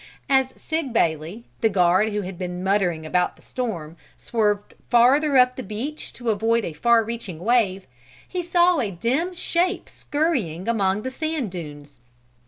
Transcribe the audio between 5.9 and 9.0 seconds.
to avoid a far reaching wave, he saw a